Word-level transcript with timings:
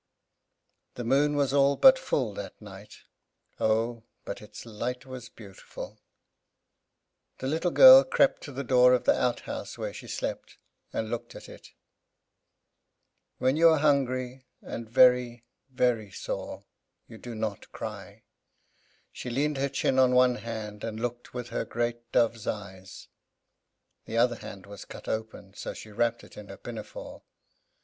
The 0.95 1.03
moon 1.03 1.35
was 1.35 1.53
all 1.53 1.75
but 1.77 1.99
full 1.99 2.33
that 2.33 2.59
night. 2.59 3.01
Oh, 3.59 4.01
but 4.25 4.41
its 4.41 4.65
light 4.65 5.05
was 5.05 5.29
beautiful! 5.29 6.01
The 7.37 7.45
little 7.45 7.69
girl 7.69 8.03
crept 8.03 8.41
to 8.45 8.51
the 8.51 8.63
door 8.63 8.95
of 8.95 9.03
the 9.03 9.13
outhouse 9.13 9.77
where 9.77 9.93
she 9.93 10.07
slept, 10.07 10.57
and 10.91 11.11
looked 11.11 11.35
at 11.35 11.47
it. 11.47 11.73
When 13.37 13.55
you 13.55 13.69
are 13.69 13.77
hungry, 13.77 14.47
and 14.63 14.89
very, 14.89 15.45
very 15.69 16.09
sore, 16.09 16.65
you 17.07 17.19
do 17.19 17.35
not 17.35 17.71
cry. 17.71 18.23
She 19.11 19.29
leaned 19.29 19.57
her 19.57 19.69
chin 19.69 19.99
on 19.99 20.15
one 20.15 20.37
hand, 20.37 20.83
and 20.83 20.99
looked, 20.99 21.35
with 21.35 21.49
her 21.49 21.63
great 21.63 22.11
dove's 22.11 22.47
eyes 22.47 23.07
the 24.05 24.17
other 24.17 24.37
hand 24.37 24.65
was 24.65 24.83
cut 24.83 25.07
open, 25.07 25.53
so 25.53 25.75
she 25.75 25.91
wrapped 25.91 26.23
it 26.23 26.37
in 26.37 26.47
her 26.47 26.57
pinafore. 26.57 27.21